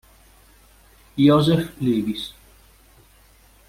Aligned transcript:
Joseph 1.15 1.77
Levis 1.77 2.33